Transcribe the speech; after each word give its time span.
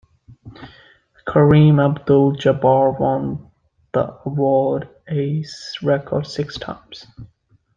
Kareem 1.27 1.79
Abdul-Jabbar 1.79 2.99
won 2.99 3.51
the 3.93 4.17
award 4.25 4.89
a 5.07 5.43
record 5.83 6.25
six 6.25 6.57
times. 6.57 7.05